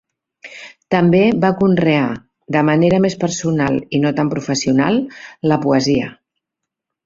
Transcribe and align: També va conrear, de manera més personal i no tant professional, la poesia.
També 0.95 1.19
va 1.43 1.51
conrear, 1.59 2.07
de 2.57 2.65
manera 2.71 3.01
més 3.05 3.17
personal 3.27 3.79
i 3.99 4.03
no 4.07 4.15
tant 4.21 4.35
professional, 4.35 5.01
la 5.53 5.63
poesia. 5.69 6.13